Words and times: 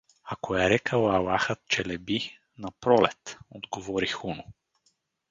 —Ако 0.31 0.55
е 0.55 0.69
рекъл 0.69 1.11
аллахът, 1.15 1.59
челеби, 1.67 2.19
напролет— 2.57 3.37
отговори 3.55 4.07
Хуно. 4.07 4.43